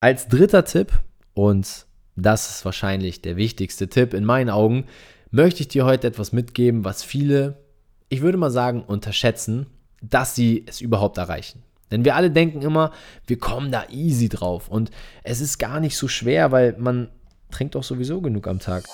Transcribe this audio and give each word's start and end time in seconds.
Als 0.00 0.28
dritter 0.28 0.64
Tipp, 0.64 0.92
und 1.34 1.86
das 2.14 2.50
ist 2.50 2.64
wahrscheinlich 2.64 3.20
der 3.20 3.36
wichtigste 3.36 3.88
Tipp 3.88 4.14
in 4.14 4.24
meinen 4.24 4.48
Augen, 4.48 4.84
möchte 5.32 5.62
ich 5.62 5.68
dir 5.68 5.84
heute 5.84 6.06
etwas 6.06 6.32
mitgeben, 6.32 6.84
was 6.84 7.02
viele, 7.02 7.64
ich 8.08 8.20
würde 8.20 8.38
mal 8.38 8.52
sagen, 8.52 8.84
unterschätzen, 8.84 9.66
dass 10.00 10.36
sie 10.36 10.64
es 10.68 10.80
überhaupt 10.80 11.18
erreichen. 11.18 11.64
Denn 11.90 12.04
wir 12.04 12.14
alle 12.14 12.30
denken 12.30 12.62
immer, 12.62 12.92
wir 13.26 13.40
kommen 13.40 13.72
da 13.72 13.86
easy 13.90 14.28
drauf. 14.28 14.68
Und 14.68 14.92
es 15.24 15.40
ist 15.40 15.58
gar 15.58 15.80
nicht 15.80 15.96
so 15.96 16.06
schwer, 16.06 16.52
weil 16.52 16.76
man 16.78 17.08
trinkt 17.50 17.74
doch 17.74 17.82
sowieso 17.82 18.20
genug 18.20 18.46
am 18.46 18.60
Tag. 18.60 18.84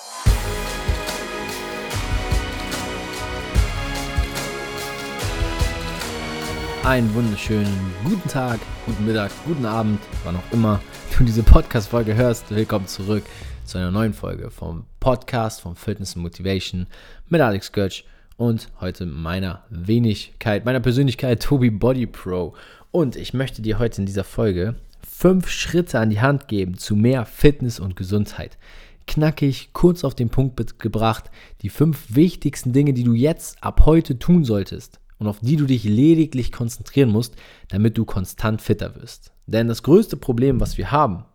Einen 6.85 7.11
wunderschönen 7.15 7.75
guten 8.03 8.29
Tag, 8.29 8.59
guten 8.85 9.07
Mittag, 9.07 9.31
guten 9.43 9.65
Abend, 9.65 9.99
wann 10.23 10.35
auch 10.35 10.51
immer 10.51 10.79
du 11.17 11.23
diese 11.23 11.41
Podcast-Folge 11.41 12.13
hörst. 12.13 12.51
Willkommen 12.51 12.85
zurück 12.85 13.23
zu 13.65 13.79
einer 13.79 13.89
neuen 13.89 14.13
Folge 14.13 14.51
vom 14.51 14.85
Podcast 14.99 15.61
von 15.61 15.75
Fitness 15.75 16.15
and 16.15 16.21
Motivation 16.21 16.85
mit 17.27 17.41
Alex 17.41 17.71
Götsch 17.71 18.03
und 18.37 18.69
heute 18.81 19.07
meiner 19.07 19.63
Wenigkeit, 19.71 20.63
meiner 20.63 20.79
Persönlichkeit 20.79 21.41
Tobi 21.41 21.71
Body 21.71 22.05
Pro. 22.05 22.53
Und 22.91 23.15
ich 23.15 23.33
möchte 23.33 23.63
dir 23.63 23.79
heute 23.79 24.01
in 24.01 24.05
dieser 24.05 24.23
Folge 24.23 24.75
fünf 25.01 25.49
Schritte 25.49 25.97
an 25.97 26.11
die 26.11 26.21
Hand 26.21 26.47
geben 26.47 26.77
zu 26.77 26.95
mehr 26.95 27.25
Fitness 27.25 27.79
und 27.79 27.95
Gesundheit. 27.95 28.59
Knackig, 29.07 29.71
kurz 29.73 30.03
auf 30.03 30.13
den 30.13 30.29
Punkt 30.29 30.77
gebracht, 30.77 31.31
die 31.63 31.69
fünf 31.69 32.13
wichtigsten 32.13 32.73
Dinge, 32.73 32.93
die 32.93 33.03
du 33.03 33.15
jetzt 33.15 33.63
ab 33.63 33.87
heute 33.87 34.19
tun 34.19 34.45
solltest 34.45 34.99
und 35.17 35.27
auf 35.27 35.39
die 35.39 35.55
du 35.55 35.65
dich 35.65 35.83
lediglich 35.83 36.51
konzentrieren 36.51 37.09
musst, 37.09 37.35
damit 37.69 37.97
du 37.97 38.05
konstant 38.05 38.61
fitter 38.61 38.95
wirst. 38.95 39.31
Denn 39.47 39.67
das 39.67 39.83
größte 39.83 40.17
Problem, 40.17 40.59
was 40.59 40.77
wir 40.77 40.91
haben, 40.91 41.25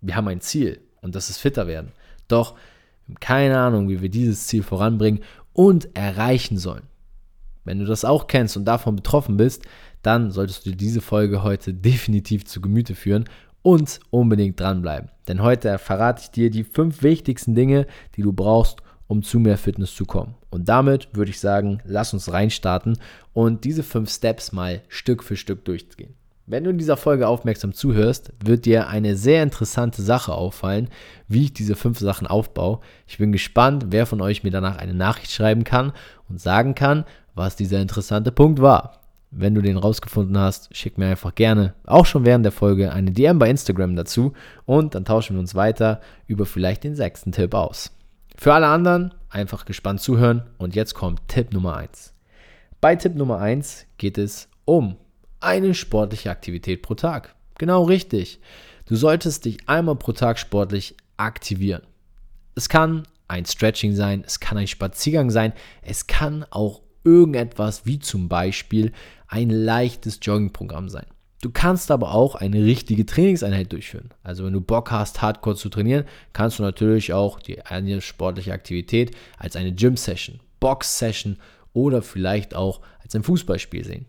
wir 0.00 0.16
haben 0.16 0.28
ein 0.28 0.40
Ziel 0.40 0.80
und 1.02 1.14
das 1.14 1.30
ist 1.30 1.38
fitter 1.38 1.66
werden. 1.66 1.92
Doch 2.28 2.54
keine 3.20 3.58
Ahnung, 3.58 3.88
wie 3.88 4.02
wir 4.02 4.08
dieses 4.08 4.46
Ziel 4.46 4.62
voranbringen 4.62 5.22
und 5.52 5.96
erreichen 5.96 6.58
sollen. 6.58 6.84
Wenn 7.64 7.78
du 7.78 7.84
das 7.84 8.04
auch 8.04 8.26
kennst 8.26 8.56
und 8.56 8.64
davon 8.64 8.96
betroffen 8.96 9.36
bist, 9.36 9.62
dann 10.02 10.30
solltest 10.30 10.64
du 10.66 10.70
diese 10.70 11.00
Folge 11.00 11.42
heute 11.42 11.74
definitiv 11.74 12.44
zu 12.44 12.60
Gemüte 12.60 12.94
führen 12.94 13.24
und 13.62 14.00
unbedingt 14.10 14.58
dranbleiben. 14.60 15.10
Denn 15.26 15.42
heute 15.42 15.78
verrate 15.78 16.22
ich 16.22 16.30
dir 16.30 16.50
die 16.50 16.64
fünf 16.64 17.02
wichtigsten 17.02 17.54
Dinge, 17.54 17.86
die 18.16 18.22
du 18.22 18.32
brauchst, 18.32 18.78
um 19.08 19.22
zu 19.22 19.40
mehr 19.40 19.58
Fitness 19.58 19.94
zu 19.94 20.06
kommen. 20.06 20.34
Und 20.50 20.68
damit 20.68 21.08
würde 21.12 21.30
ich 21.30 21.40
sagen, 21.40 21.80
lass 21.84 22.12
uns 22.12 22.30
reinstarten 22.32 22.98
und 23.32 23.64
diese 23.64 23.82
fünf 23.82 24.10
Steps 24.10 24.52
mal 24.52 24.82
Stück 24.88 25.24
für 25.24 25.36
Stück 25.36 25.64
durchgehen. 25.64 26.14
Wenn 26.50 26.64
du 26.64 26.70
in 26.70 26.78
dieser 26.78 26.96
Folge 26.96 27.28
aufmerksam 27.28 27.74
zuhörst, 27.74 28.32
wird 28.42 28.64
dir 28.64 28.88
eine 28.88 29.16
sehr 29.16 29.42
interessante 29.42 30.00
Sache 30.00 30.32
auffallen, 30.32 30.88
wie 31.26 31.44
ich 31.44 31.52
diese 31.52 31.76
fünf 31.76 31.98
Sachen 31.98 32.26
aufbaue. 32.26 32.80
Ich 33.06 33.18
bin 33.18 33.32
gespannt, 33.32 33.86
wer 33.90 34.06
von 34.06 34.22
euch 34.22 34.44
mir 34.44 34.50
danach 34.50 34.78
eine 34.78 34.94
Nachricht 34.94 35.30
schreiben 35.30 35.64
kann 35.64 35.92
und 36.28 36.40
sagen 36.40 36.74
kann, 36.74 37.04
was 37.34 37.56
dieser 37.56 37.82
interessante 37.82 38.32
Punkt 38.32 38.62
war. 38.62 39.02
Wenn 39.30 39.54
du 39.54 39.60
den 39.60 39.76
rausgefunden 39.76 40.38
hast, 40.38 40.74
schick 40.74 40.96
mir 40.96 41.08
einfach 41.08 41.34
gerne, 41.34 41.74
auch 41.84 42.06
schon 42.06 42.24
während 42.24 42.46
der 42.46 42.52
Folge, 42.52 42.92
eine 42.92 43.10
DM 43.10 43.38
bei 43.38 43.50
Instagram 43.50 43.94
dazu 43.94 44.32
und 44.64 44.94
dann 44.94 45.04
tauschen 45.04 45.36
wir 45.36 45.40
uns 45.40 45.54
weiter 45.54 46.00
über 46.26 46.46
vielleicht 46.46 46.82
den 46.82 46.94
sechsten 46.94 47.30
Tipp 47.30 47.52
aus. 47.52 47.90
Für 48.40 48.54
alle 48.54 48.68
anderen 48.68 49.12
einfach 49.30 49.64
gespannt 49.64 50.00
zuhören 50.00 50.44
und 50.58 50.76
jetzt 50.76 50.94
kommt 50.94 51.26
Tipp 51.26 51.52
Nummer 51.52 51.76
1. 51.76 52.14
Bei 52.80 52.94
Tipp 52.94 53.16
Nummer 53.16 53.40
1 53.40 53.86
geht 53.96 54.16
es 54.16 54.48
um 54.64 54.96
eine 55.40 55.74
sportliche 55.74 56.30
Aktivität 56.30 56.82
pro 56.82 56.94
Tag. 56.94 57.34
Genau 57.58 57.82
richtig. 57.82 58.38
Du 58.86 58.94
solltest 58.94 59.44
dich 59.44 59.68
einmal 59.68 59.96
pro 59.96 60.12
Tag 60.12 60.38
sportlich 60.38 60.96
aktivieren. 61.16 61.82
Es 62.54 62.68
kann 62.68 63.08
ein 63.26 63.44
Stretching 63.44 63.96
sein, 63.96 64.22
es 64.24 64.38
kann 64.38 64.56
ein 64.56 64.68
Spaziergang 64.68 65.30
sein, 65.30 65.52
es 65.82 66.06
kann 66.06 66.46
auch 66.50 66.82
irgendetwas 67.02 67.86
wie 67.86 67.98
zum 67.98 68.28
Beispiel 68.28 68.92
ein 69.26 69.50
leichtes 69.50 70.20
Joggingprogramm 70.22 70.88
sein. 70.88 71.06
Du 71.40 71.50
kannst 71.50 71.90
aber 71.92 72.14
auch 72.14 72.34
eine 72.34 72.64
richtige 72.64 73.06
Trainingseinheit 73.06 73.72
durchführen. 73.72 74.10
Also 74.24 74.44
wenn 74.44 74.52
du 74.52 74.60
Bock 74.60 74.90
hast, 74.90 75.22
Hardcore 75.22 75.54
zu 75.54 75.68
trainieren, 75.68 76.04
kannst 76.32 76.58
du 76.58 76.64
natürlich 76.64 77.12
auch 77.12 77.38
die 77.38 77.62
eine 77.64 78.00
sportliche 78.00 78.52
Aktivität 78.52 79.16
als 79.38 79.54
eine 79.54 79.72
Gym-Session, 79.72 80.40
Box-Session 80.58 81.38
oder 81.72 82.02
vielleicht 82.02 82.54
auch 82.56 82.80
als 83.02 83.14
ein 83.14 83.22
Fußballspiel 83.22 83.84
sehen. 83.84 84.06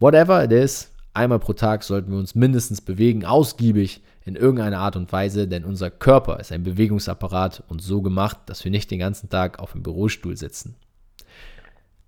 Whatever 0.00 0.42
it 0.42 0.50
is, 0.50 0.90
einmal 1.14 1.38
pro 1.38 1.52
Tag 1.52 1.84
sollten 1.84 2.10
wir 2.10 2.18
uns 2.18 2.34
mindestens 2.34 2.80
bewegen, 2.80 3.24
ausgiebig 3.24 4.02
in 4.24 4.34
irgendeiner 4.34 4.80
Art 4.80 4.96
und 4.96 5.12
Weise, 5.12 5.46
denn 5.46 5.64
unser 5.64 5.88
Körper 5.88 6.40
ist 6.40 6.50
ein 6.50 6.64
Bewegungsapparat 6.64 7.62
und 7.68 7.80
so 7.80 8.02
gemacht, 8.02 8.38
dass 8.46 8.64
wir 8.64 8.72
nicht 8.72 8.90
den 8.90 8.98
ganzen 8.98 9.30
Tag 9.30 9.60
auf 9.60 9.70
dem 9.72 9.84
Bürostuhl 9.84 10.36
sitzen. 10.36 10.74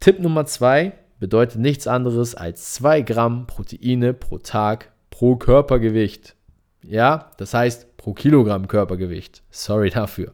Tipp 0.01 0.19
Nummer 0.19 0.47
zwei 0.47 0.95
bedeutet 1.19 1.61
nichts 1.61 1.87
anderes 1.87 2.35
als 2.35 2.75
2 2.75 3.03
Gramm 3.03 3.47
Proteine 3.47 4.15
pro 4.15 4.39
Tag 4.39 4.93
pro 5.11 5.37
Körpergewicht. 5.37 6.37
Ja, 6.83 7.31
das 7.39 7.55
heißt 7.55 7.97
pro 7.97 8.13
Kilogramm 8.15 8.69
Körpergewicht. 8.69 9.43
Sorry 9.51 9.91
dafür. 9.91 10.33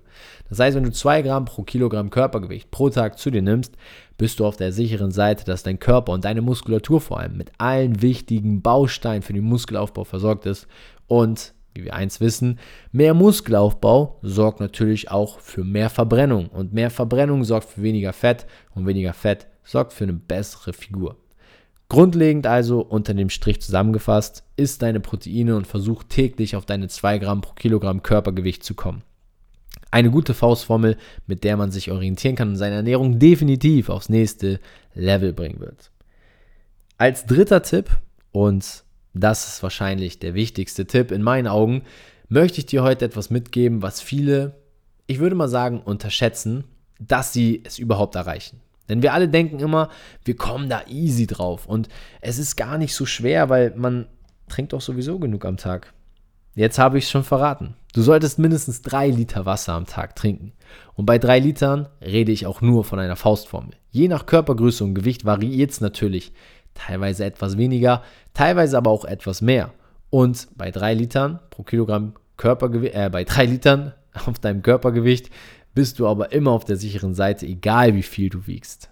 Das 0.48 0.58
heißt, 0.58 0.76
wenn 0.76 0.84
du 0.84 0.92
2 0.92 1.22
Gramm 1.22 1.46
pro 1.46 1.62
Kilogramm 1.62 2.10
Körpergewicht 2.10 2.70
pro 2.70 2.90
Tag 2.90 3.18
zu 3.18 3.30
dir 3.30 3.42
nimmst, 3.42 3.76
bist 4.18 4.38
du 4.38 4.46
auf 4.46 4.56
der 4.56 4.72
sicheren 4.72 5.10
Seite, 5.10 5.44
dass 5.44 5.62
dein 5.62 5.78
Körper 5.78 6.12
und 6.12 6.24
deine 6.24 6.42
Muskulatur 6.42 7.00
vor 7.00 7.18
allem 7.18 7.36
mit 7.36 7.50
allen 7.58 8.02
wichtigen 8.02 8.62
Bausteinen 8.62 9.22
für 9.22 9.32
den 9.32 9.44
Muskelaufbau 9.44 10.04
versorgt 10.04 10.46
ist. 10.46 10.68
Und 11.06 11.54
wie 11.74 11.84
wir 11.84 11.94
eins 11.94 12.20
wissen, 12.20 12.60
mehr 12.92 13.14
Muskelaufbau 13.14 14.20
sorgt 14.22 14.60
natürlich 14.60 15.10
auch 15.10 15.40
für 15.40 15.64
mehr 15.64 15.90
Verbrennung. 15.90 16.48
Und 16.48 16.72
mehr 16.72 16.90
Verbrennung 16.90 17.42
sorgt 17.42 17.70
für 17.70 17.82
weniger 17.82 18.12
Fett 18.12 18.46
und 18.74 18.86
weniger 18.86 19.12
Fett 19.12 19.48
sorgt 19.64 19.92
für 19.92 20.04
eine 20.04 20.12
bessere 20.12 20.72
Figur. 20.72 21.16
Grundlegend 21.88 22.46
also 22.46 22.80
unter 22.80 23.14
dem 23.14 23.30
Strich 23.30 23.60
zusammengefasst, 23.60 24.44
isst 24.56 24.82
deine 24.82 25.00
Proteine 25.00 25.56
und 25.56 25.66
versuch 25.66 26.02
täglich 26.04 26.56
auf 26.56 26.66
deine 26.66 26.88
2 26.88 27.18
Gramm 27.18 27.40
pro 27.40 27.54
Kilogramm 27.54 28.02
Körpergewicht 28.02 28.64
zu 28.64 28.74
kommen. 28.74 29.02
Eine 29.90 30.10
gute 30.10 30.34
Faustformel, 30.34 30.96
mit 31.26 31.44
der 31.44 31.56
man 31.56 31.70
sich 31.70 31.90
orientieren 31.90 32.36
kann 32.36 32.48
und 32.48 32.56
seine 32.56 32.76
Ernährung 32.76 33.18
definitiv 33.18 33.90
aufs 33.90 34.08
nächste 34.08 34.60
Level 34.94 35.32
bringen 35.32 35.60
wird. 35.60 35.90
Als 36.96 37.26
dritter 37.26 37.62
Tipp, 37.62 37.90
und 38.32 38.84
das 39.12 39.46
ist 39.46 39.62
wahrscheinlich 39.62 40.18
der 40.18 40.34
wichtigste 40.34 40.86
Tipp 40.86 41.12
in 41.12 41.22
meinen 41.22 41.46
Augen, 41.46 41.82
möchte 42.28 42.58
ich 42.58 42.66
dir 42.66 42.82
heute 42.82 43.04
etwas 43.04 43.30
mitgeben, 43.30 43.82
was 43.82 44.00
viele, 44.00 44.56
ich 45.06 45.18
würde 45.18 45.36
mal 45.36 45.48
sagen, 45.48 45.80
unterschätzen, 45.80 46.64
dass 46.98 47.32
sie 47.32 47.62
es 47.64 47.78
überhaupt 47.78 48.14
erreichen. 48.14 48.60
Denn 48.88 49.02
wir 49.02 49.14
alle 49.14 49.28
denken 49.28 49.60
immer, 49.60 49.88
wir 50.24 50.36
kommen 50.36 50.68
da 50.68 50.82
easy 50.88 51.26
drauf. 51.26 51.66
Und 51.66 51.88
es 52.20 52.38
ist 52.38 52.56
gar 52.56 52.78
nicht 52.78 52.94
so 52.94 53.06
schwer, 53.06 53.48
weil 53.48 53.72
man 53.76 54.06
trinkt 54.48 54.72
doch 54.72 54.80
sowieso 54.80 55.18
genug 55.18 55.44
am 55.44 55.56
Tag. 55.56 55.92
Jetzt 56.54 56.78
habe 56.78 56.98
ich 56.98 57.04
es 57.04 57.10
schon 57.10 57.24
verraten. 57.24 57.74
Du 57.94 58.02
solltest 58.02 58.38
mindestens 58.38 58.82
drei 58.82 59.08
Liter 59.08 59.46
Wasser 59.46 59.72
am 59.72 59.86
Tag 59.86 60.14
trinken. 60.14 60.52
Und 60.94 61.06
bei 61.06 61.18
drei 61.18 61.38
Litern 61.38 61.88
rede 62.00 62.32
ich 62.32 62.46
auch 62.46 62.60
nur 62.60 62.84
von 62.84 62.98
einer 62.98 63.16
Faustformel. 63.16 63.74
Je 63.90 64.08
nach 64.08 64.26
Körpergröße 64.26 64.84
und 64.84 64.94
Gewicht 64.94 65.24
variiert 65.24 65.70
es 65.70 65.80
natürlich. 65.80 66.32
Teilweise 66.74 67.24
etwas 67.24 67.56
weniger, 67.56 68.02
teilweise 68.34 68.76
aber 68.76 68.90
auch 68.90 69.04
etwas 69.04 69.42
mehr. 69.42 69.72
Und 70.10 70.48
bei 70.56 70.70
drei 70.70 70.94
Litern 70.94 71.40
pro 71.50 71.62
Kilogramm 71.62 72.14
Körpergewicht, 72.36 72.94
äh, 72.94 73.10
bei 73.10 73.24
drei 73.24 73.46
Litern 73.46 73.92
auf 74.26 74.38
deinem 74.38 74.62
Körpergewicht 74.62 75.30
bist 75.74 75.98
du 75.98 76.06
aber 76.06 76.32
immer 76.32 76.52
auf 76.52 76.64
der 76.64 76.76
sicheren 76.76 77.14
Seite, 77.14 77.46
egal 77.46 77.94
wie 77.94 78.02
viel 78.02 78.30
du 78.30 78.46
wiegst. 78.46 78.88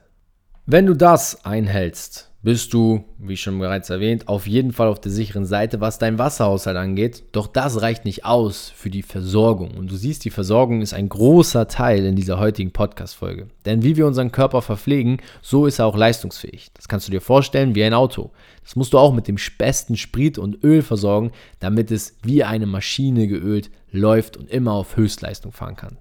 Wenn 0.67 0.87
du 0.87 0.95
das 0.95 1.45
einhältst, 1.45 2.33
bist 2.43 2.73
du, 2.73 3.05
wie 3.19 3.37
schon 3.37 3.59
bereits 3.61 3.89
erwähnt, 3.89 4.27
auf 4.27 4.49
jeden 4.49 4.73
Fall 4.73 4.89
auf 4.89 5.01
der 5.01 5.13
sicheren 5.13 5.45
Seite, 5.45 5.81
was 5.81 5.99
dein 5.99 6.19
Wasserhaushalt 6.19 6.77
angeht. 6.77 7.23
Doch 7.31 7.47
das 7.47 7.83
reicht 7.83 8.05
nicht 8.05 8.25
aus 8.25 8.73
für 8.75 8.91
die 8.91 9.03
Versorgung. 9.03 9.77
Und 9.77 9.91
du 9.93 9.97
siehst, 9.97 10.25
die 10.25 10.31
Versorgung 10.31 10.83
ist 10.83 10.93
ein 10.93 11.09
großer 11.09 11.69
Teil 11.69 12.05
in 12.05 12.17
dieser 12.17 12.41
heutigen 12.41 12.73
Podcast-Folge. 12.73 13.47
Denn 13.65 13.85
wie 13.85 13.97
wir 13.97 14.09
unseren 14.09 14.33
Körper 14.33 14.61
verpflegen, 14.61 15.19
so 15.41 15.67
ist 15.67 15.79
er 15.79 15.87
auch 15.87 15.97
leistungsfähig. 15.97 16.73
Das 16.75 16.89
kannst 16.89 17.07
du 17.07 17.13
dir 17.13 17.21
vorstellen 17.21 17.77
wie 17.77 17.85
ein 17.85 17.95
Auto. 17.95 18.33
Das 18.65 18.75
musst 18.75 18.93
du 18.93 18.99
auch 18.99 19.15
mit 19.15 19.29
dem 19.29 19.37
besten 19.57 19.97
Sprit 19.97 20.37
und 20.37 20.65
Öl 20.65 20.83
versorgen, 20.83 21.31
damit 21.61 21.93
es 21.93 22.17
wie 22.23 22.43
eine 22.43 22.67
Maschine 22.67 23.29
geölt 23.29 23.71
läuft 23.93 24.37
und 24.37 24.51
immer 24.51 24.73
auf 24.73 24.97
Höchstleistung 24.97 25.53
fahren 25.53 25.77
kann. 25.77 25.99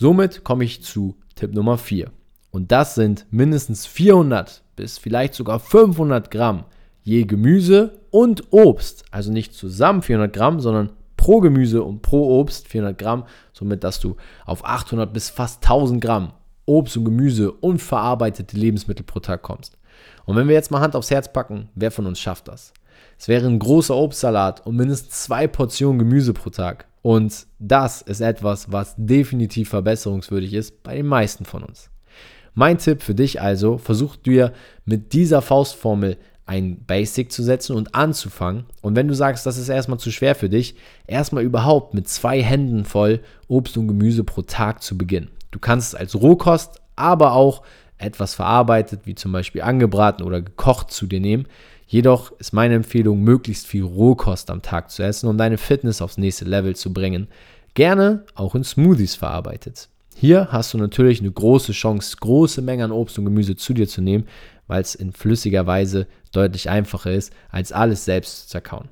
Somit 0.00 0.44
komme 0.44 0.62
ich 0.62 0.84
zu 0.84 1.16
Tipp 1.34 1.52
Nummer 1.52 1.76
4. 1.76 2.12
Und 2.52 2.70
das 2.70 2.94
sind 2.94 3.26
mindestens 3.32 3.84
400 3.84 4.62
bis 4.76 4.96
vielleicht 4.96 5.34
sogar 5.34 5.58
500 5.58 6.30
Gramm 6.30 6.66
je 7.02 7.24
Gemüse 7.24 7.98
und 8.12 8.44
Obst. 8.52 9.04
Also 9.10 9.32
nicht 9.32 9.54
zusammen 9.54 10.02
400 10.02 10.32
Gramm, 10.32 10.60
sondern 10.60 10.90
pro 11.16 11.40
Gemüse 11.40 11.82
und 11.82 12.00
pro 12.02 12.38
Obst 12.38 12.68
400 12.68 12.96
Gramm. 12.96 13.24
Somit, 13.52 13.82
dass 13.82 13.98
du 13.98 14.14
auf 14.46 14.64
800 14.64 15.12
bis 15.12 15.30
fast 15.30 15.64
1000 15.64 16.00
Gramm 16.00 16.32
Obst 16.64 16.96
und 16.96 17.04
Gemüse 17.04 17.50
und 17.50 17.82
verarbeitete 17.82 18.56
Lebensmittel 18.56 19.04
pro 19.04 19.18
Tag 19.18 19.42
kommst. 19.42 19.78
Und 20.26 20.36
wenn 20.36 20.46
wir 20.46 20.54
jetzt 20.54 20.70
mal 20.70 20.80
Hand 20.80 20.94
aufs 20.94 21.10
Herz 21.10 21.32
packen, 21.32 21.70
wer 21.74 21.90
von 21.90 22.06
uns 22.06 22.20
schafft 22.20 22.46
das? 22.46 22.72
Es 23.18 23.26
wäre 23.26 23.48
ein 23.48 23.58
großer 23.58 23.96
Obstsalat 23.96 24.64
und 24.64 24.76
mindestens 24.76 25.24
zwei 25.24 25.48
Portionen 25.48 25.98
Gemüse 25.98 26.34
pro 26.34 26.50
Tag. 26.50 26.86
Und 27.02 27.46
das 27.58 28.02
ist 28.02 28.20
etwas, 28.20 28.72
was 28.72 28.94
definitiv 28.96 29.68
verbesserungswürdig 29.70 30.54
ist 30.54 30.82
bei 30.82 30.96
den 30.96 31.06
meisten 31.06 31.44
von 31.44 31.62
uns. 31.62 31.90
Mein 32.54 32.78
Tipp 32.78 33.02
für 33.02 33.14
dich 33.14 33.40
also, 33.40 33.78
versuch 33.78 34.16
dir 34.16 34.52
mit 34.84 35.12
dieser 35.12 35.42
Faustformel 35.42 36.16
ein 36.44 36.82
Basic 36.86 37.30
zu 37.30 37.42
setzen 37.42 37.76
und 37.76 37.94
anzufangen. 37.94 38.64
Und 38.80 38.96
wenn 38.96 39.06
du 39.06 39.14
sagst, 39.14 39.44
das 39.44 39.58
ist 39.58 39.68
erstmal 39.68 39.98
zu 39.98 40.10
schwer 40.10 40.34
für 40.34 40.48
dich, 40.48 40.74
erstmal 41.06 41.44
überhaupt 41.44 41.92
mit 41.92 42.08
zwei 42.08 42.42
Händen 42.42 42.84
voll 42.86 43.20
Obst 43.48 43.76
und 43.76 43.86
Gemüse 43.86 44.24
pro 44.24 44.42
Tag 44.42 44.82
zu 44.82 44.96
beginnen. 44.96 45.30
Du 45.50 45.58
kannst 45.58 45.88
es 45.88 45.94
als 45.94 46.20
Rohkost, 46.20 46.80
aber 46.96 47.34
auch 47.34 47.62
etwas 47.98 48.34
verarbeitet, 48.34 49.02
wie 49.04 49.14
zum 49.14 49.30
Beispiel 49.30 49.60
angebraten 49.60 50.24
oder 50.24 50.40
gekocht 50.40 50.90
zu 50.90 51.06
dir 51.06 51.20
nehmen. 51.20 51.46
Jedoch 51.90 52.32
ist 52.32 52.52
meine 52.52 52.74
Empfehlung, 52.74 53.22
möglichst 53.22 53.66
viel 53.66 53.82
Rohkost 53.82 54.50
am 54.50 54.60
Tag 54.60 54.90
zu 54.90 55.02
essen, 55.02 55.26
um 55.26 55.38
deine 55.38 55.56
Fitness 55.56 56.02
aufs 56.02 56.18
nächste 56.18 56.44
Level 56.44 56.76
zu 56.76 56.92
bringen. 56.92 57.28
Gerne 57.72 58.24
auch 58.34 58.54
in 58.54 58.62
Smoothies 58.62 59.14
verarbeitet. 59.14 59.88
Hier 60.14 60.48
hast 60.52 60.74
du 60.74 60.78
natürlich 60.78 61.20
eine 61.20 61.30
große 61.30 61.72
Chance, 61.72 62.18
große 62.20 62.60
Mengen 62.60 62.84
an 62.84 62.92
Obst 62.92 63.18
und 63.18 63.24
Gemüse 63.24 63.56
zu 63.56 63.72
dir 63.72 63.88
zu 63.88 64.02
nehmen, 64.02 64.26
weil 64.66 64.82
es 64.82 64.94
in 64.94 65.12
flüssiger 65.12 65.66
Weise 65.66 66.06
deutlich 66.32 66.68
einfacher 66.68 67.10
ist, 67.10 67.32
als 67.48 67.72
alles 67.72 68.04
selbst 68.04 68.42
zu 68.42 68.48
zerkauen. 68.48 68.90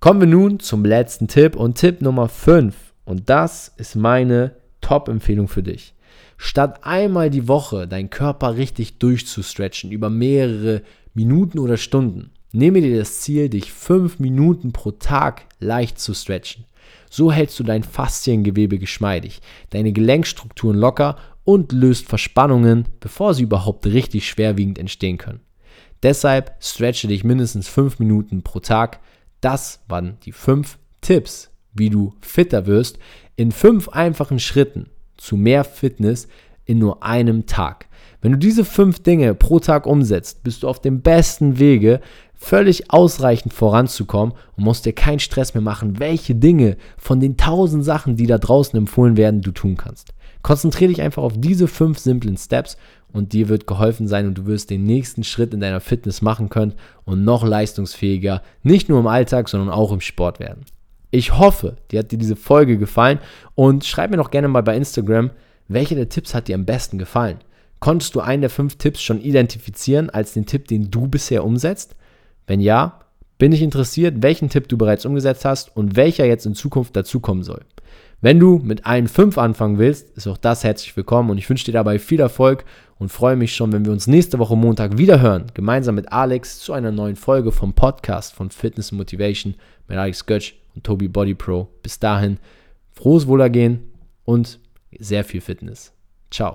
Kommen 0.00 0.20
wir 0.20 0.28
nun 0.28 0.60
zum 0.60 0.86
letzten 0.86 1.28
Tipp 1.28 1.54
und 1.54 1.76
Tipp 1.76 2.00
Nummer 2.00 2.30
5. 2.30 2.74
Und 3.04 3.28
das 3.28 3.72
ist 3.76 3.94
meine 3.94 4.56
Top-Empfehlung 4.80 5.48
für 5.48 5.62
dich. 5.62 5.94
Statt 6.38 6.80
einmal 6.82 7.28
die 7.28 7.46
Woche 7.46 7.86
deinen 7.86 8.08
Körper 8.08 8.56
richtig 8.56 8.98
durchzustretchen 8.98 9.92
über 9.92 10.08
mehrere 10.08 10.82
Minuten 11.14 11.58
oder 11.60 11.76
Stunden, 11.76 12.30
nehme 12.52 12.80
dir 12.80 12.98
das 12.98 13.20
Ziel, 13.20 13.48
dich 13.48 13.72
fünf 13.72 14.18
Minuten 14.18 14.72
pro 14.72 14.90
Tag 14.90 15.46
leicht 15.60 15.98
zu 15.98 16.12
stretchen. 16.12 16.64
So 17.08 17.30
hältst 17.30 17.58
du 17.60 17.62
dein 17.62 17.84
Fasziengewebe 17.84 18.78
geschmeidig, 18.78 19.40
deine 19.70 19.92
Gelenkstrukturen 19.92 20.76
locker 20.76 21.16
und 21.44 21.72
löst 21.72 22.08
Verspannungen, 22.08 22.86
bevor 22.98 23.34
sie 23.34 23.44
überhaupt 23.44 23.86
richtig 23.86 24.28
schwerwiegend 24.28 24.78
entstehen 24.78 25.18
können. 25.18 25.40
Deshalb 26.02 26.56
stretche 26.60 27.06
dich 27.06 27.22
mindestens 27.22 27.68
fünf 27.68 27.98
Minuten 27.98 28.42
pro 28.42 28.60
Tag. 28.60 29.00
Das 29.40 29.84
waren 29.88 30.18
die 30.24 30.32
fünf 30.32 30.78
Tipps, 31.00 31.50
wie 31.72 31.90
du 31.90 32.14
fitter 32.20 32.66
wirst, 32.66 32.98
in 33.36 33.52
fünf 33.52 33.88
einfachen 33.88 34.38
Schritten 34.38 34.90
zu 35.16 35.36
mehr 35.36 35.64
Fitness 35.64 36.28
in 36.64 36.78
nur 36.78 37.02
einem 37.02 37.46
Tag. 37.46 37.88
Wenn 38.24 38.32
du 38.32 38.38
diese 38.38 38.64
fünf 38.64 39.00
Dinge 39.00 39.34
pro 39.34 39.58
Tag 39.58 39.86
umsetzt, 39.86 40.42
bist 40.44 40.62
du 40.62 40.68
auf 40.68 40.80
dem 40.80 41.02
besten 41.02 41.58
Wege, 41.58 42.00
völlig 42.32 42.90
ausreichend 42.90 43.52
voranzukommen 43.52 44.34
und 44.56 44.64
musst 44.64 44.86
dir 44.86 44.94
keinen 44.94 45.18
Stress 45.18 45.52
mehr 45.52 45.60
machen, 45.60 45.98
welche 45.98 46.34
Dinge 46.34 46.78
von 46.96 47.20
den 47.20 47.36
tausend 47.36 47.84
Sachen, 47.84 48.16
die 48.16 48.26
da 48.26 48.38
draußen 48.38 48.78
empfohlen 48.78 49.18
werden, 49.18 49.42
du 49.42 49.50
tun 49.50 49.76
kannst. 49.76 50.14
Konzentriere 50.40 50.88
dich 50.88 51.02
einfach 51.02 51.22
auf 51.22 51.34
diese 51.36 51.68
fünf 51.68 51.98
simplen 51.98 52.38
Steps 52.38 52.78
und 53.12 53.34
dir 53.34 53.50
wird 53.50 53.66
geholfen 53.66 54.08
sein 54.08 54.26
und 54.26 54.38
du 54.38 54.46
wirst 54.46 54.70
den 54.70 54.84
nächsten 54.84 55.22
Schritt 55.22 55.52
in 55.52 55.60
deiner 55.60 55.80
Fitness 55.80 56.22
machen 56.22 56.48
können 56.48 56.72
und 57.04 57.24
noch 57.24 57.44
leistungsfähiger, 57.44 58.40
nicht 58.62 58.88
nur 58.88 59.00
im 59.00 59.06
Alltag, 59.06 59.50
sondern 59.50 59.68
auch 59.68 59.92
im 59.92 60.00
Sport 60.00 60.40
werden. 60.40 60.64
Ich 61.10 61.36
hoffe, 61.36 61.76
dir 61.90 61.98
hat 61.98 62.10
dir 62.10 62.18
diese 62.18 62.36
Folge 62.36 62.78
gefallen 62.78 63.18
und 63.54 63.84
schreib 63.84 64.10
mir 64.10 64.16
doch 64.16 64.30
gerne 64.30 64.48
mal 64.48 64.62
bei 64.62 64.78
Instagram, 64.78 65.28
welche 65.68 65.94
der 65.94 66.08
Tipps 66.08 66.32
hat 66.32 66.48
dir 66.48 66.54
am 66.54 66.64
besten 66.64 66.96
gefallen. 66.96 67.36
Konntest 67.84 68.14
du 68.14 68.20
einen 68.20 68.40
der 68.40 68.48
fünf 68.48 68.76
Tipps 68.76 69.02
schon 69.02 69.20
identifizieren 69.20 70.08
als 70.08 70.32
den 70.32 70.46
Tipp, 70.46 70.68
den 70.68 70.90
du 70.90 71.06
bisher 71.06 71.44
umsetzt? 71.44 71.96
Wenn 72.46 72.60
ja, 72.60 73.00
bin 73.36 73.52
ich 73.52 73.60
interessiert, 73.60 74.22
welchen 74.22 74.48
Tipp 74.48 74.70
du 74.70 74.78
bereits 74.78 75.04
umgesetzt 75.04 75.44
hast 75.44 75.76
und 75.76 75.94
welcher 75.94 76.24
jetzt 76.24 76.46
in 76.46 76.54
Zukunft 76.54 76.96
dazukommen 76.96 77.44
soll. 77.44 77.60
Wenn 78.22 78.40
du 78.40 78.58
mit 78.64 78.86
allen 78.86 79.06
fünf 79.06 79.36
anfangen 79.36 79.76
willst, 79.76 80.16
ist 80.16 80.26
auch 80.26 80.38
das 80.38 80.64
herzlich 80.64 80.96
willkommen 80.96 81.28
und 81.28 81.36
ich 81.36 81.50
wünsche 81.50 81.66
dir 81.66 81.72
dabei 81.72 81.98
viel 81.98 82.20
Erfolg 82.20 82.64
und 82.98 83.10
freue 83.10 83.36
mich 83.36 83.54
schon, 83.54 83.70
wenn 83.74 83.84
wir 83.84 83.92
uns 83.92 84.06
nächste 84.06 84.38
Woche 84.38 84.56
Montag 84.56 84.96
wieder 84.96 85.20
hören, 85.20 85.48
gemeinsam 85.52 85.96
mit 85.96 86.10
Alex 86.10 86.60
zu 86.60 86.72
einer 86.72 86.90
neuen 86.90 87.16
Folge 87.16 87.52
vom 87.52 87.74
Podcast 87.74 88.32
von 88.32 88.48
Fitness 88.48 88.92
Motivation 88.92 89.56
mit 89.88 89.98
Alex 89.98 90.24
Götsch 90.24 90.54
und 90.74 90.84
Tobi 90.84 91.08
Body 91.08 91.34
Pro. 91.34 91.68
Bis 91.82 91.98
dahin, 91.98 92.38
frohes 92.92 93.26
Wohlergehen 93.26 93.92
und 94.24 94.58
sehr 94.98 95.22
viel 95.22 95.42
Fitness. 95.42 95.92